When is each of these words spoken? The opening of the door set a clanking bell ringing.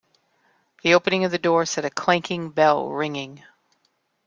The 0.81 0.95
opening 0.95 1.25
of 1.25 1.31
the 1.31 1.37
door 1.37 1.63
set 1.67 1.85
a 1.85 1.91
clanking 1.91 2.49
bell 2.49 2.89
ringing. 2.89 3.43